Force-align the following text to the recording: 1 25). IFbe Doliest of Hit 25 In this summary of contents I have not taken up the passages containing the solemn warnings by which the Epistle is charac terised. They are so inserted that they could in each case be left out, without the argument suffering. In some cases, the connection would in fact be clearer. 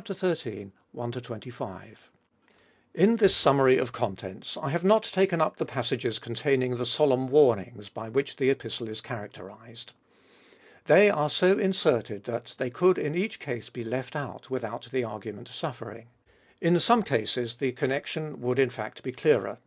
1 0.00 0.06
25). 0.06 0.12
IFbe 0.16 0.22
Doliest 0.96 1.04
of 1.14 1.14
Hit 1.14 1.24
25 1.24 2.10
In 2.94 3.16
this 3.16 3.36
summary 3.36 3.76
of 3.76 3.92
contents 3.92 4.56
I 4.56 4.70
have 4.70 4.82
not 4.82 5.02
taken 5.02 5.42
up 5.42 5.56
the 5.58 5.66
passages 5.66 6.18
containing 6.18 6.76
the 6.78 6.86
solemn 6.86 7.28
warnings 7.28 7.90
by 7.90 8.08
which 8.08 8.36
the 8.36 8.48
Epistle 8.48 8.88
is 8.88 9.02
charac 9.02 9.32
terised. 9.32 9.92
They 10.86 11.10
are 11.10 11.28
so 11.28 11.58
inserted 11.58 12.24
that 12.24 12.54
they 12.56 12.70
could 12.70 12.96
in 12.96 13.14
each 13.14 13.40
case 13.40 13.68
be 13.68 13.84
left 13.84 14.16
out, 14.16 14.48
without 14.48 14.88
the 14.90 15.04
argument 15.04 15.48
suffering. 15.48 16.06
In 16.62 16.80
some 16.80 17.02
cases, 17.02 17.56
the 17.56 17.72
connection 17.72 18.40
would 18.40 18.58
in 18.58 18.70
fact 18.70 19.02
be 19.02 19.12
clearer. 19.12 19.58